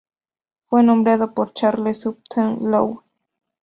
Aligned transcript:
Fue 0.63 0.81
nombrado 0.83 1.35
por 1.35 1.53
Charles 1.53 2.07
Upton 2.07 2.57
Lowe. 2.71 3.03